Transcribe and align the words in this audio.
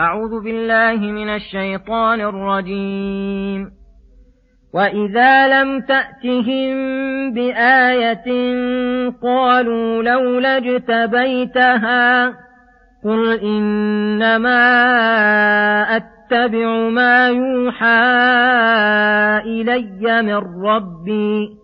أعوذ 0.00 0.44
بالله 0.44 0.96
من 0.96 1.28
الشيطان 1.28 2.20
الرجيم. 2.20 3.70
وإذا 4.74 5.62
لم 5.62 5.80
تأتهم 5.80 6.74
بآية 7.34 8.26
قالوا 9.22 10.02
لولا 10.02 10.56
اجتبيتها 10.56 12.26
قل 13.04 13.40
إنما 13.40 14.60
أتبع 15.96 16.88
ما 16.88 17.28
يوحى 17.28 18.04
إلي 19.46 20.22
من 20.22 20.64
ربي. 20.66 21.63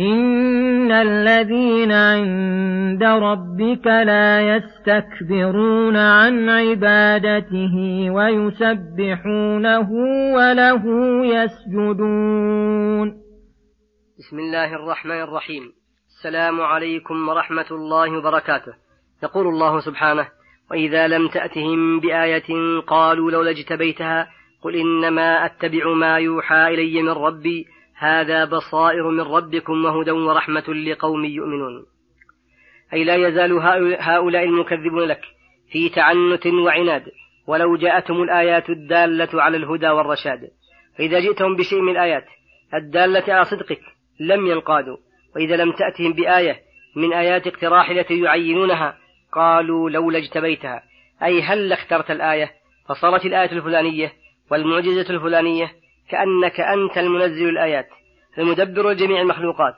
إن 0.00 0.92
الذين 0.92 1.92
عند 1.92 3.02
ربك 3.02 3.86
لا 3.86 4.56
يستكبرون 4.56 5.96
عن 5.96 6.48
عبادته 6.48 7.76
ويسبحونه 8.10 9.90
وله 10.34 10.84
يسجدون. 11.26 13.08
بسم 14.18 14.38
الله 14.38 14.74
الرحمن 14.74 15.20
الرحيم. 15.20 15.62
السلام 16.08 16.60
عليكم 16.60 17.28
ورحمة 17.28 17.70
الله 17.70 18.18
وبركاته. 18.18 18.72
يقول 19.22 19.46
الله 19.46 19.80
سبحانه 19.80 20.28
وإذا 20.70 21.08
لم 21.08 21.28
تأتهم 21.28 22.00
بآية 22.00 22.80
قالوا 22.86 23.30
لولا 23.30 23.50
اجتبيتها 23.50 24.28
قل 24.62 24.76
إنما 24.76 25.46
أتبع 25.46 25.94
ما 25.94 26.18
يوحى 26.18 26.74
إلي 26.74 27.02
من 27.02 27.10
ربي 27.10 27.66
هذا 28.00 28.44
بصائر 28.44 29.10
من 29.10 29.20
ربكم 29.20 29.84
وهدى 29.84 30.10
ورحمة 30.10 30.68
لقوم 30.68 31.24
يؤمنون. 31.24 31.86
أي 32.92 33.04
لا 33.04 33.28
يزال 33.28 33.52
هؤلاء 34.00 34.44
المكذبون 34.44 35.04
لك 35.04 35.20
في 35.72 35.88
تعنت 35.88 36.46
وعناد 36.46 37.04
ولو 37.46 37.76
جاءتهم 37.76 38.22
الآيات 38.22 38.70
الدالة 38.70 39.42
على 39.42 39.56
الهدى 39.56 39.88
والرشاد. 39.88 40.40
فإذا 40.98 41.20
جئتهم 41.20 41.56
بشيء 41.56 41.80
من 41.80 41.92
الآيات 41.92 42.24
الدالة 42.74 43.34
على 43.34 43.44
صدقك 43.44 43.80
لم 44.20 44.46
ينقادوا 44.46 44.96
وإذا 45.36 45.56
لم 45.56 45.72
تأتهم 45.72 46.12
بآية 46.12 46.60
من 46.96 47.12
آيات 47.12 47.46
اقتراح 47.46 47.90
التي 47.90 48.20
يعينونها 48.20 48.98
قالوا 49.32 49.90
لولا 49.90 50.18
اجتبيتها. 50.18 50.82
أي 51.22 51.42
هل 51.42 51.72
اخترت 51.72 52.10
الآية؟ 52.10 52.50
فصارت 52.88 53.24
الآية 53.24 53.52
الفلانية 53.52 54.12
والمعجزة 54.50 55.14
الفلانية 55.14 55.79
كأنك 56.10 56.60
أنت 56.60 56.98
المنزل 56.98 57.48
الآيات 57.48 57.88
المدبر 58.38 58.90
لجميع 58.90 59.20
المخلوقات 59.22 59.74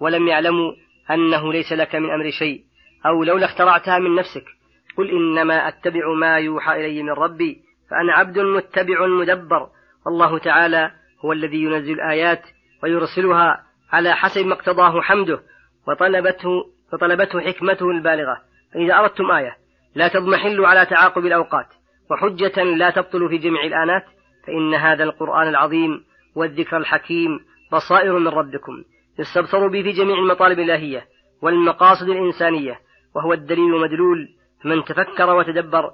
ولم 0.00 0.28
يعلموا 0.28 0.72
أنه 1.10 1.52
ليس 1.52 1.72
لك 1.72 1.94
من 1.94 2.10
أمر 2.10 2.30
شيء 2.30 2.60
أو 3.06 3.24
لولا 3.24 3.44
اخترعتها 3.44 3.98
من 3.98 4.14
نفسك. 4.14 4.44
قل 4.96 5.10
إنما 5.10 5.68
أتبع 5.68 6.12
ما 6.20 6.38
يوحى 6.38 6.72
إلي 6.80 7.02
من 7.02 7.10
ربي 7.10 7.60
فأنا 7.90 8.12
عبد 8.12 8.38
متبع 8.38 9.06
مدبر. 9.06 9.68
والله 10.06 10.38
تعالى 10.38 10.90
هو 11.24 11.32
الذي 11.32 11.62
ينزل 11.62 11.92
الآيات 11.92 12.42
ويرسلها 12.82 13.62
على 13.92 14.16
حسب 14.16 14.46
ما 14.46 14.54
اقتضاه 14.54 15.00
حمده 15.00 15.40
وطلبته 15.88 16.64
وطلبته 16.92 17.40
حكمته 17.40 17.90
البالغة. 17.90 18.36
فإذا 18.74 18.94
أردتم 18.94 19.30
آية 19.30 19.56
لا 19.94 20.08
تضمحلوا 20.08 20.68
على 20.68 20.86
تعاقب 20.86 21.26
الأوقات 21.26 21.66
وحجة 22.10 22.62
لا 22.62 22.90
تبطل 22.90 23.28
في 23.28 23.38
جميع 23.38 23.64
الآنات. 23.64 24.04
فإن 24.46 24.74
هذا 24.74 25.04
القرآن 25.04 25.48
العظيم 25.48 26.04
والذكر 26.34 26.76
الحكيم 26.76 27.40
بصائر 27.72 28.18
من 28.18 28.28
ربكم 28.28 28.84
يستبصر 29.18 29.66
به 29.66 29.82
في 29.82 29.92
جميع 29.92 30.18
المطالب 30.18 30.58
الإلهية 30.58 31.06
والمقاصد 31.42 32.08
الإنسانية 32.08 32.80
وهو 33.14 33.32
الدليل 33.32 33.74
المدلول. 33.74 34.28
فمن 34.62 34.84
تفكر 34.84 35.36
وتدبر 35.36 35.90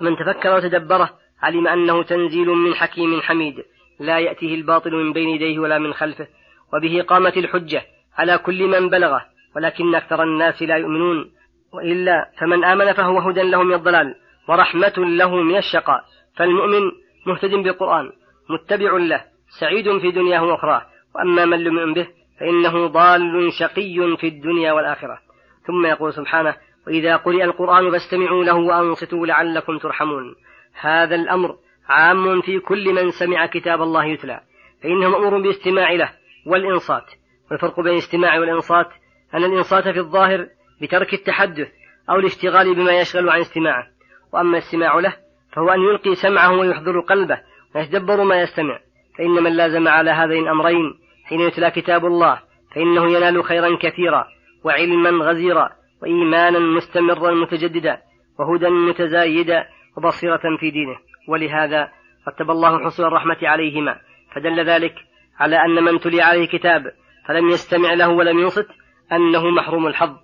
فمن 0.00 0.16
تفكر 0.16 0.54
وتدبره 0.54 1.10
علم 1.42 1.68
أنه 1.68 2.02
تنزيل 2.02 2.48
من 2.48 2.74
حكيم 2.74 3.20
حميد 3.20 3.54
لا 4.00 4.18
يأتيه 4.18 4.54
الباطل 4.54 4.92
من 4.92 5.12
بين 5.12 5.28
يديه 5.28 5.58
ولا 5.58 5.78
من 5.78 5.92
خلفه 5.92 6.26
وبه 6.74 7.02
قامت 7.02 7.36
الحجة 7.36 7.82
على 8.18 8.38
كل 8.38 8.66
من 8.68 8.88
بلغه 8.88 9.24
ولكن 9.56 9.94
أكثر 9.94 10.22
الناس 10.22 10.62
لا 10.62 10.76
يؤمنون. 10.76 11.30
وإلا 11.72 12.30
فمن 12.38 12.64
آمن 12.64 12.92
فهو 12.92 13.18
هدى 13.18 13.42
له 13.42 13.62
من 13.62 13.74
الضلال 13.74 14.14
ورحمة 14.48 14.94
له 14.96 15.36
من 15.36 15.56
الشقاء. 15.56 16.04
فالمؤمن 16.36 16.90
مهتد 17.26 17.50
بالقرآن 17.50 18.12
متبع 18.50 18.96
له 18.96 19.24
سعيد 19.60 19.98
في 19.98 20.10
دنياه 20.10 20.44
وأخراه. 20.44 20.86
وأما 21.14 21.44
من 21.44 21.64
لم 21.64 21.78
يؤمن 21.78 21.94
به 21.94 22.08
فإنه 22.40 22.86
ضال 22.86 23.52
شقي 23.52 24.16
في 24.16 24.28
الدنيا 24.28 24.72
والآخرة. 24.72 25.18
ثم 25.66 25.86
يقول 25.86 26.12
سبحانه 26.12 26.56
وإذا 26.86 27.16
قرئ 27.16 27.44
القرآن 27.44 27.90
فاستمعوا 27.90 28.44
له 28.44 28.54
وأنصتوا 28.54 29.26
لعلكم 29.26 29.78
ترحمون. 29.78 30.34
هذا 30.80 31.14
الأمر 31.14 31.56
عام 31.88 32.40
في 32.40 32.58
كل 32.58 32.92
من 32.94 33.10
سمع 33.10 33.46
كتاب 33.46 33.82
الله 33.82 34.04
يتلى. 34.04 34.40
فإنه 34.82 35.08
مأمور 35.08 35.42
بالاستماع 35.42 35.92
له 35.92 36.10
والإنصات. 36.46 37.04
والفرق 37.50 37.80
بين 37.80 37.92
الاستماع 37.92 38.38
والإنصات 38.38 38.86
أن 39.34 39.44
الإنصات 39.44 39.88
في 39.88 39.98
الظاهر 39.98 40.46
بترك 40.82 41.14
التحدث 41.14 41.68
أو 42.10 42.16
الاشتغال 42.16 42.74
بما 42.74 43.00
يشغل 43.00 43.28
عن 43.28 43.40
استماعه. 43.40 43.86
وأما 44.32 44.58
الاستماع 44.58 44.94
له 44.98 45.16
فهو 45.52 45.68
أن 45.68 45.80
يلقي 45.80 46.14
سمعه 46.14 46.58
ويحضر 46.58 47.00
قلبه 47.00 47.40
ويتدبر 47.74 48.24
ما 48.24 48.40
يستمع. 48.40 48.78
فإن 49.18 49.30
من 49.30 49.56
لازم 49.56 49.88
على 49.88 50.10
هذين 50.10 50.42
الأمرين 50.42 50.94
حين 51.24 51.40
يتلى 51.40 51.70
كتاب 51.70 52.06
الله 52.06 52.40
فإنه 52.74 53.12
ينال 53.12 53.44
خيرا 53.44 53.76
كثيرا 53.82 54.24
وعلما 54.64 55.10
غزيرا 55.10 55.70
وإيمانا 56.02 56.58
مستمرا 56.58 57.34
متجددا 57.34 58.00
وهدى 58.38 58.68
متزايدا 58.68 59.64
وبصيرة 59.96 60.56
في 60.60 60.70
دينه. 60.70 60.96
ولهذا 61.28 61.88
رتب 62.28 62.50
الله 62.50 62.84
حصول 62.84 63.06
الرحمة 63.06 63.36
عليهما 63.42 64.00
فدل 64.34 64.64
ذلك 64.64 64.94
على 65.38 65.56
أن 65.56 65.84
من 65.84 66.00
تلي 66.00 66.22
عليه 66.22 66.46
كتاب 66.46 66.92
فلم 67.28 67.48
يستمع 67.48 67.94
له 67.94 68.08
ولم 68.08 68.38
ينصت 68.38 68.68
أنه 69.12 69.50
محروم 69.50 69.86
الحظ. 69.86 70.16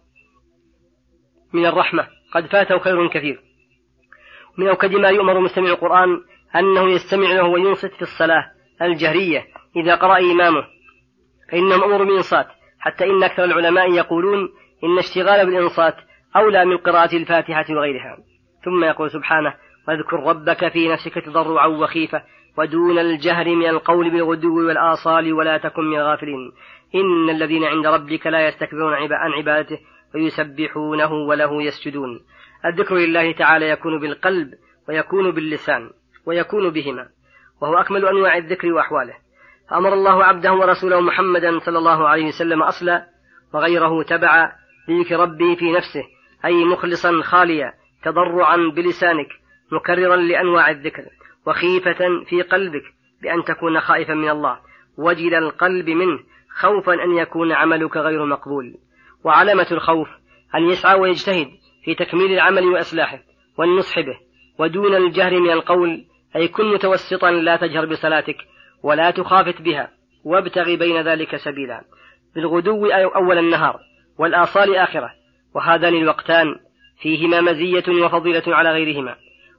من 1.53 1.67
الرحمة 1.67 2.07
قد 2.33 2.47
فاته 2.47 2.79
خير 2.79 3.09
كثير. 3.09 3.46
من 4.59 4.69
أوكد 4.69 4.95
ما 4.95 5.09
يؤمر 5.09 5.41
مستمع 5.41 5.69
القرآن 5.69 6.21
أنه 6.57 6.91
يستمع 6.91 7.33
له 7.33 7.45
وينصت 7.45 7.95
في 7.95 8.03
الصلاة 8.03 8.45
الجهرية 8.83 9.45
إذا 9.77 9.95
قرأ 9.95 10.19
إمامه. 10.19 10.65
فإنه 11.53 11.77
مأمور 11.77 12.05
بالإنصات 12.05 12.47
حتى 12.81 13.05
إن 13.05 13.23
أكثر 13.23 13.45
العلماء 13.45 13.93
يقولون 13.93 14.49
إن 14.85 14.99
اشتغال 14.99 15.47
بالإنصات 15.47 15.95
أولى 16.37 16.65
من 16.65 16.77
قراءة 16.77 17.17
الفاتحة 17.17 17.65
وغيرها. 17.71 18.17
ثم 18.65 18.85
يقول 18.85 19.11
سبحانه 19.11 19.55
واذكر 19.89 20.17
ربك 20.17 20.69
في 20.73 20.89
نفسك 20.89 21.15
تضرعا 21.15 21.67
وخيفة 21.67 22.23
ودون 22.59 22.99
الجهر 22.99 23.55
من 23.55 23.67
القول 23.67 24.11
بالغدو 24.11 24.67
والآصال 24.67 25.33
ولا 25.33 25.59
تكن 25.59 25.85
من 25.85 25.97
الغافلين. 25.97 26.53
إن 26.95 27.31
الذين 27.31 27.65
عند 27.65 27.87
ربك 27.87 28.27
لا 28.27 28.49
يستكبرون 28.49 28.95
عن 28.95 29.33
عبادته 29.33 29.79
ويسبحونه 30.15 31.13
وله 31.13 31.63
يسجدون. 31.63 32.21
الذكر 32.67 32.95
لله 32.95 33.33
تعالى 33.33 33.69
يكون 33.69 34.01
بالقلب 34.01 34.55
ويكون 34.89 35.31
باللسان 35.31 35.91
ويكون 36.27 36.71
بهما 36.71 37.09
وهو 37.61 37.75
أكمل 37.75 38.07
أنواع 38.07 38.37
الذكر 38.37 38.73
وأحواله. 38.73 39.15
فأمر 39.71 39.93
الله 39.93 40.25
عبده 40.25 40.53
ورسوله 40.53 41.01
محمدا 41.01 41.59
صلى 41.59 41.79
الله 41.79 42.09
عليه 42.09 42.27
وسلم 42.27 42.63
أصلا 42.63 43.07
وغيره 43.55 44.03
تبع 44.03 44.53
لذكر 44.89 45.21
ربه 45.21 45.55
في 45.55 45.73
نفسه 45.73 46.03
أي 46.45 46.65
مخلصا 46.65 47.23
خاليا 47.23 47.73
تضرعا 48.05 48.57
بلسانك 48.57 49.29
مكررا 49.73 50.17
لأنواع 50.17 50.71
الذكر 50.71 51.03
وخيفة 51.47 52.25
في 52.29 52.43
قلبك 52.43 52.83
بأن 53.23 53.45
تكون 53.45 53.81
خائفا 53.81 54.15
من 54.15 54.29
الله 54.29 54.59
وجل 54.99 55.35
القلب 55.35 55.91
منه 55.91 56.19
خوفا 56.57 56.95
أن 56.95 57.17
يكون 57.17 57.53
عملك 57.53 57.97
غير 57.97 58.27
مقبول. 58.27 58.75
وعلامة 59.25 59.67
الخوف 59.73 60.09
أن 60.55 60.63
يسعى 60.63 61.01
ويجتهد 61.01 61.49
في 61.87 61.95
تكميل 61.95 62.33
العمل 62.33 62.65
وإصلاحه 62.65 63.19
والنصح 63.59 64.01
به 64.01 64.17
ودون 64.59 64.95
الجهر 64.95 65.41
من 65.41 65.51
القول 65.51 66.05
أي 66.37 66.49
كن 66.49 66.65
متوسطا 66.67 67.31
لا 67.31 67.57
تجهر 67.57 67.87
بصلاتك 67.87 68.37
ولا 68.83 69.11
تخافت 69.11 69.63
بها 69.63 69.91
وابتغ 70.25 70.75
بين 70.75 71.01
ذلك 71.01 71.37
سبيلا. 71.37 71.85
بالغدو 72.35 72.87
أول 72.91 73.39
النهار 73.39 73.81
والآصال 74.19 74.77
آخرة 74.77 75.11
وهذان 75.55 75.95
الوقتان 75.95 76.55
فيهما 77.01 77.41
مزية 77.41 78.05
وفضيلة 78.05 78.43
على 78.47 78.73
غيرهما. 78.73 79.17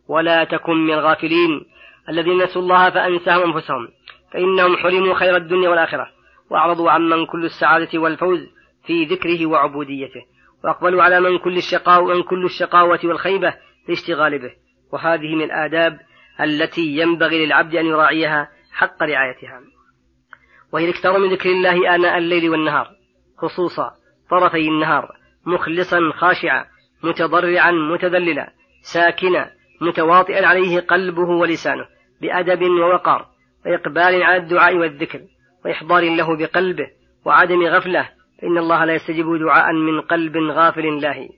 ولا 0.08 0.44
تكن 0.44 0.74
من 0.74 0.94
الغافلين 0.94 1.66
الذين 2.10 2.44
نسوا 2.44 2.62
الله 2.62 2.90
فأنساهم 2.90 3.54
أنفسهم 3.54 3.88
فإنهم 4.34 4.78
حرموا 4.78 5.14
خير 5.14 5.36
الدنيا 5.36 5.70
والآخرة 5.70 6.08
وأعرضوا 6.52 6.92
عمن 6.92 7.26
كل 7.26 7.46
السعادة 7.46 8.00
والفوز 8.00 8.40
في 8.86 9.06
ذكره 9.06 9.46
وعبوديته. 9.46 10.37
وأقبلوا 10.64 11.04
على 11.04 11.20
من 11.20 11.38
كل 11.38 11.58
الشقاء 11.58 12.04
من 12.04 12.24
كل 12.24 12.46
الشقاوة 12.46 13.00
والخيبة 13.04 13.54
لاشتغال 13.88 14.40
به. 14.40 14.52
وهذه 14.94 15.36
من 15.36 15.44
الآداب 15.44 16.00
التي 16.42 16.98
ينبغي 16.98 17.46
للعبد 17.46 17.76
أن 17.76 17.86
يراعيها 17.86 18.50
حق 18.72 19.04
رعايتها. 19.04 19.62
وهي 20.74 20.86
الاكثار 20.86 21.20
من 21.20 21.30
ذكر 21.30 21.50
الله 21.50 21.96
آناء 21.96 22.18
الليل 22.18 22.50
والنهار 22.50 22.88
خصوصا 23.38 23.92
طرفي 24.30 24.68
النهار 24.68 25.12
مخلصا 25.46 26.12
خاشعا 26.16 26.66
متضرعا 27.04 27.72
متذللا 27.72 28.54
ساكنا 28.82 29.52
متواطئا 29.82 30.46
عليه 30.46 30.80
قلبه 30.80 31.30
ولسانه 31.30 31.86
بأدب 32.22 32.64
ووقار 32.64 33.28
وإقبال 33.66 34.24
على 34.24 34.38
الدعاء 34.38 34.76
والذكر 34.76 35.22
وإحضار 35.66 36.16
له 36.16 36.38
بقلبه 36.38 36.88
وعدم 37.26 37.64
غفلة 37.64 38.10
فإن 38.42 38.58
الله 38.58 38.86
لا 38.86 38.94
يستجيب 38.94 39.36
دعاء 39.36 39.74
من 39.74 40.02
قلب 40.02 40.38
غافل 40.38 41.02
لاهي. 41.02 41.30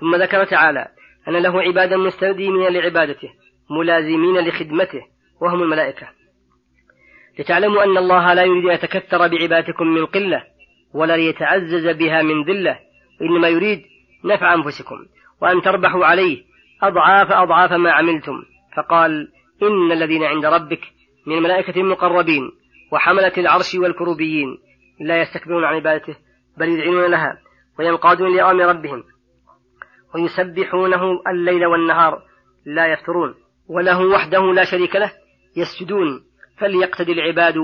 ثم 0.00 0.14
ذكر 0.14 0.44
تعالى 0.44 0.88
أن 1.28 1.32
له 1.32 1.62
عبادا 1.62 1.96
مستديمين 1.96 2.72
لعبادته 2.72 3.28
ملازمين 3.70 4.48
لخدمته 4.48 5.02
وهم 5.40 5.62
الملائكة. 5.62 6.08
لتعلموا 7.38 7.84
أن 7.84 7.96
الله 7.96 8.34
لا 8.34 8.42
يريد 8.42 8.64
أن 8.64 8.74
يتكثر 8.74 9.28
بعبادتكم 9.28 9.86
من 9.86 10.06
قلة 10.06 10.42
ولا 10.94 11.16
ليتعزز 11.16 11.88
بها 11.88 12.22
من 12.22 12.44
ذلة. 12.44 12.78
وإنما 13.20 13.48
يريد 13.48 13.82
نفع 14.24 14.54
أنفسكم 14.54 14.96
وأن 15.42 15.62
تربحوا 15.62 16.04
عليه 16.04 16.42
أضعاف 16.82 17.32
أضعاف 17.32 17.72
ما 17.72 17.92
عملتم. 17.92 18.42
فقال 18.76 19.28
إن 19.62 19.92
الذين 19.92 20.24
عند 20.24 20.44
ربك 20.44 20.80
من 21.26 21.38
الملائكة 21.38 21.80
المقربين 21.80 22.50
وحملة 22.92 23.32
العرش 23.38 23.74
والكروبيين 23.74 24.58
لا 25.00 25.20
يستكبرون 25.20 25.64
عن 25.64 25.74
عبادته 25.74 26.16
بل 26.58 26.68
يذعنون 26.68 27.10
لها 27.10 27.38
وينقادون 27.78 28.36
لأمر 28.36 28.64
ربهم 28.64 29.04
ويسبحونه 30.14 31.20
الليل 31.28 31.66
والنهار 31.66 32.22
لا 32.66 32.86
يفترون 32.86 33.34
وله 33.68 34.06
وحده 34.06 34.52
لا 34.52 34.64
شريك 34.64 34.96
له 34.96 35.12
يسجدون 35.56 36.24
فليقتدي 36.58 37.12
العباد 37.12 37.54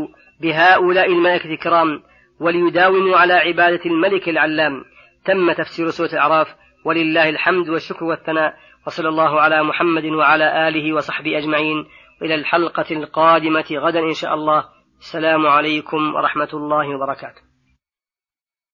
بهؤلاء 0.41 1.07
الملائكة 1.07 1.51
الكرام 1.51 2.03
وليداوموا 2.41 3.17
على 3.17 3.33
عبادة 3.35 3.81
الملك 3.87 4.29
العلام. 4.29 4.85
تم 5.25 5.53
تفسير 5.53 5.91
سورة 5.91 6.09
الأعراف 6.13 6.47
ولله 6.85 7.29
الحمد 7.29 7.69
والشكر 7.69 8.05
والثناء 8.05 8.55
وصلى 8.87 9.09
الله 9.09 9.41
على 9.41 9.63
محمد 9.63 10.05
وعلى 10.05 10.69
آله 10.69 10.93
وصحبه 10.93 11.39
أجمعين. 11.39 11.87
إلى 12.23 12.35
الحلقة 12.35 12.87
القادمة 12.91 13.67
غدا 13.73 14.01
إن 14.01 14.13
شاء 14.13 14.35
الله. 14.35 14.65
السلام 14.99 15.47
عليكم 15.47 16.15
ورحمة 16.15 16.49
الله 16.55 16.97
وبركاته. 16.97 17.48